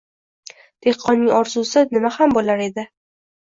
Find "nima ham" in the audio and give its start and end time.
1.93-2.35